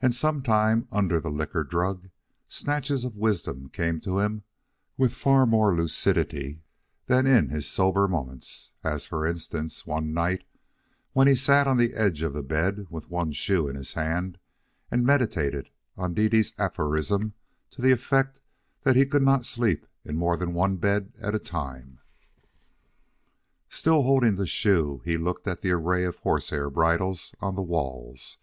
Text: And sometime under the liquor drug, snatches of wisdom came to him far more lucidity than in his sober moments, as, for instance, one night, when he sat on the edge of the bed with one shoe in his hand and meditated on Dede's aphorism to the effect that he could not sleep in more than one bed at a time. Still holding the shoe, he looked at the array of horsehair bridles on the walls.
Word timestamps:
And 0.00 0.14
sometime 0.14 0.88
under 0.90 1.20
the 1.20 1.30
liquor 1.30 1.62
drug, 1.62 2.08
snatches 2.48 3.04
of 3.04 3.18
wisdom 3.18 3.68
came 3.68 4.00
to 4.00 4.18
him 4.18 4.44
far 5.10 5.44
more 5.44 5.76
lucidity 5.76 6.62
than 7.04 7.26
in 7.26 7.50
his 7.50 7.68
sober 7.68 8.08
moments, 8.08 8.72
as, 8.82 9.04
for 9.04 9.26
instance, 9.26 9.86
one 9.86 10.14
night, 10.14 10.44
when 11.12 11.28
he 11.28 11.34
sat 11.34 11.66
on 11.66 11.76
the 11.76 11.92
edge 11.92 12.22
of 12.22 12.32
the 12.32 12.42
bed 12.42 12.86
with 12.88 13.10
one 13.10 13.30
shoe 13.32 13.68
in 13.68 13.76
his 13.76 13.92
hand 13.92 14.38
and 14.90 15.04
meditated 15.04 15.68
on 15.98 16.14
Dede's 16.14 16.54
aphorism 16.56 17.34
to 17.72 17.82
the 17.82 17.92
effect 17.92 18.38
that 18.84 18.96
he 18.96 19.04
could 19.04 19.20
not 19.20 19.44
sleep 19.44 19.86
in 20.02 20.16
more 20.16 20.38
than 20.38 20.54
one 20.54 20.76
bed 20.78 21.12
at 21.20 21.34
a 21.34 21.38
time. 21.38 21.98
Still 23.68 24.02
holding 24.04 24.36
the 24.36 24.46
shoe, 24.46 25.02
he 25.04 25.18
looked 25.18 25.46
at 25.46 25.60
the 25.60 25.72
array 25.72 26.04
of 26.04 26.16
horsehair 26.20 26.70
bridles 26.70 27.34
on 27.42 27.54
the 27.54 27.60
walls. 27.62 28.38